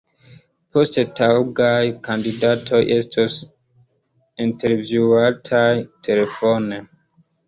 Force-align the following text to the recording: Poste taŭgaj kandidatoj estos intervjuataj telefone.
Poste 0.75 1.01
taŭgaj 1.17 1.81
kandidatoj 2.07 2.79
estos 2.95 3.35
intervjuataj 4.47 5.69
telefone. 6.09 6.81